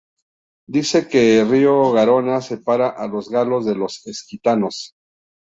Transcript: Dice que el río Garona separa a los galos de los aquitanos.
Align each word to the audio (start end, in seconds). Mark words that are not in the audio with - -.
Dice 0.67 1.07
que 1.07 1.39
el 1.41 1.47
río 1.49 1.91
Garona 1.91 2.41
separa 2.41 2.89
a 2.89 3.07
los 3.07 3.29
galos 3.29 3.67
de 3.67 3.75
los 3.75 4.01
aquitanos. 4.25 4.95